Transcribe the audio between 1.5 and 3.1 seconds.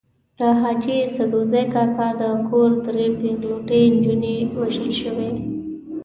کاکا د کور درې